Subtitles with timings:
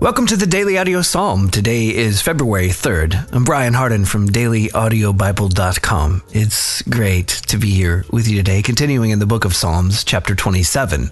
[0.00, 1.50] Welcome to the Daily Audio Psalm.
[1.50, 3.34] Today is February 3rd.
[3.34, 6.22] I'm Brian Hardin from dailyaudiobible.com.
[6.30, 10.34] It's great to be here with you today, continuing in the book of Psalms, chapter
[10.34, 11.10] 27,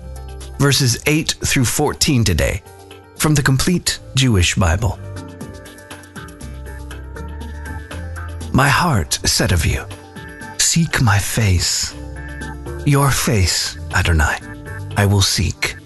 [0.58, 2.62] verses 8 through 14 today,
[3.16, 4.98] from the complete Jewish Bible.
[8.54, 9.84] My heart said of you,
[10.56, 11.94] Seek my face.
[12.86, 14.38] Your face, Adonai,
[14.96, 15.76] I will seek.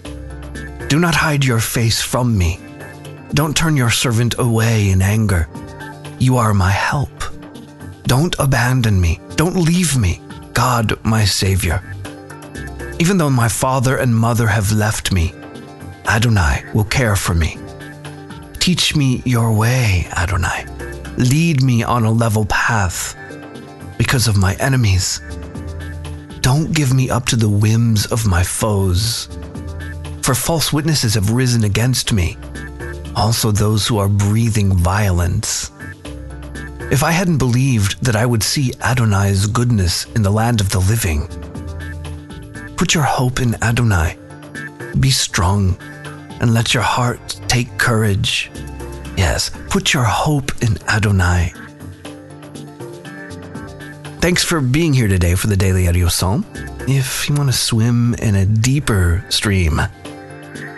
[0.87, 2.61] Do not hide your face from me.
[3.35, 5.49] Don't turn your servant away in anger.
[6.19, 7.09] You are my help.
[8.03, 9.21] Don't abandon me.
[9.37, 10.21] Don't leave me,
[10.53, 11.83] God, my Savior.
[12.99, 15.33] Even though my father and mother have left me,
[16.07, 17.57] Adonai will care for me.
[18.59, 20.67] Teach me your way, Adonai.
[21.17, 23.17] Lead me on a level path
[23.97, 25.23] because of my enemies.
[26.43, 29.27] Don't give me up to the whims of my foes.
[30.21, 32.37] For false witnesses have risen against me
[33.17, 35.71] also those who are breathing violence.
[36.91, 40.81] If I hadn't believed that I would see Adonai's goodness in the land of the
[40.81, 41.27] living,
[42.77, 44.19] put your hope in Adonai.
[45.01, 45.77] Be strong
[46.41, 48.51] and let your heart take courage.
[49.17, 51.55] Yes, put your hope in Adonai.
[54.21, 56.47] Thanks for being here today for the Daily Audio Psalm.
[56.89, 59.81] If you want to swim in a deeper stream,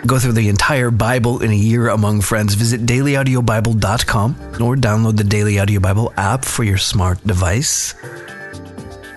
[0.05, 2.53] Go through the entire Bible in a year among friends.
[2.53, 7.95] Visit dailyaudiobible.com or download the Daily Audio Bible app for your smart device.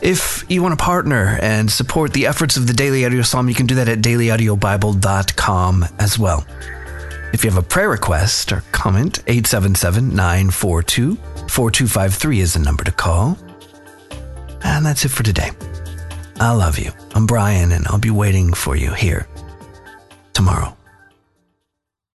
[0.01, 3.55] If you want to partner and support the efforts of the Daily Audio Psalm, you
[3.55, 6.47] can do that at dailyaudiobible.com as well.
[7.35, 11.17] If you have a prayer request or comment, 877 942
[11.49, 13.37] 4253 is the number to call.
[14.63, 15.51] And that's it for today.
[16.41, 16.93] I love you.
[17.15, 19.27] I'm Brian, and I'll be waiting for you here
[20.39, 20.88] tomorrow.